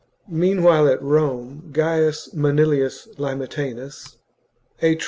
[0.31, 4.15] Meanwhile at Rome Gaius Manilius Limetanus,
[4.81, 4.99] a tri XLi.